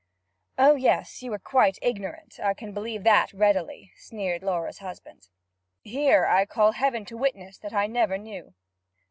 'Oh 0.57 0.73
yes, 0.73 1.21
you 1.21 1.29
were 1.29 1.37
quite 1.37 1.77
ignorant; 1.79 2.39
I 2.39 2.55
can 2.55 2.73
believe 2.73 3.03
that 3.03 3.31
readily,' 3.33 3.93
sneered 3.95 4.41
Laura's 4.41 4.79
husband. 4.79 5.29
'I 5.85 5.89
here 5.89 6.45
call 6.47 6.71
Heaven 6.71 7.05
to 7.05 7.15
witness 7.17 7.59
that 7.59 7.71
I 7.73 7.85
never 7.85 8.17
knew!' 8.17 8.55